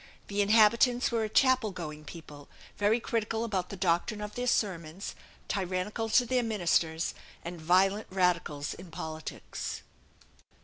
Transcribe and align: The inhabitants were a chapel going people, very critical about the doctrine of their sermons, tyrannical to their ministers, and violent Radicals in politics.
The 0.29 0.41
inhabitants 0.41 1.11
were 1.11 1.23
a 1.23 1.29
chapel 1.29 1.69
going 1.69 2.05
people, 2.05 2.49
very 2.75 2.99
critical 2.99 3.43
about 3.43 3.69
the 3.69 3.75
doctrine 3.75 4.19
of 4.19 4.33
their 4.33 4.47
sermons, 4.47 5.13
tyrannical 5.47 6.09
to 6.09 6.25
their 6.25 6.41
ministers, 6.41 7.13
and 7.45 7.61
violent 7.61 8.07
Radicals 8.09 8.73
in 8.73 8.89
politics. 8.89 9.83